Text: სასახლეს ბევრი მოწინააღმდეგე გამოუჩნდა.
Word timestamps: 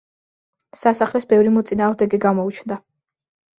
სასახლეს 0.83 1.29
ბევრი 1.35 1.53
მოწინააღმდეგე 1.59 2.23
გამოუჩნდა. 2.27 2.83